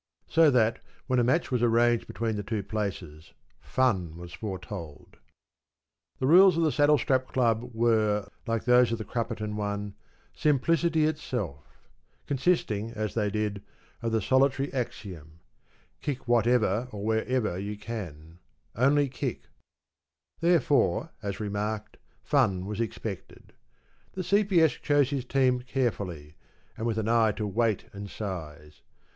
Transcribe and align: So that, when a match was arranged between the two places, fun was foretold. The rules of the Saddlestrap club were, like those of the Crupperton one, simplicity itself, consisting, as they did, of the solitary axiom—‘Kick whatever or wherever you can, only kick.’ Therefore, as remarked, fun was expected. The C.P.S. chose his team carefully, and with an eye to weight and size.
So 0.27 0.49
that, 0.49 0.79
when 1.05 1.19
a 1.19 1.23
match 1.23 1.51
was 1.51 1.61
arranged 1.61 2.07
between 2.07 2.35
the 2.35 2.41
two 2.41 2.63
places, 2.63 3.33
fun 3.59 4.17
was 4.17 4.33
foretold. 4.33 5.17
The 6.17 6.25
rules 6.25 6.57
of 6.57 6.63
the 6.63 6.71
Saddlestrap 6.71 7.27
club 7.27 7.69
were, 7.71 8.27
like 8.47 8.63
those 8.63 8.91
of 8.91 8.97
the 8.97 9.05
Crupperton 9.05 9.53
one, 9.55 9.93
simplicity 10.33 11.05
itself, 11.05 11.77
consisting, 12.25 12.89
as 12.93 13.13
they 13.13 13.29
did, 13.29 13.61
of 14.01 14.11
the 14.11 14.23
solitary 14.23 14.73
axiom—‘Kick 14.73 16.27
whatever 16.27 16.87
or 16.89 17.05
wherever 17.05 17.59
you 17.59 17.77
can, 17.77 18.39
only 18.75 19.07
kick.’ 19.07 19.43
Therefore, 20.39 21.11
as 21.21 21.39
remarked, 21.39 21.97
fun 22.23 22.65
was 22.65 22.81
expected. 22.81 23.53
The 24.13 24.23
C.P.S. 24.23 24.71
chose 24.71 25.11
his 25.11 25.25
team 25.25 25.59
carefully, 25.61 26.37
and 26.75 26.87
with 26.87 26.97
an 26.97 27.07
eye 27.07 27.33
to 27.33 27.45
weight 27.45 27.85
and 27.93 28.09
size. 28.09 28.81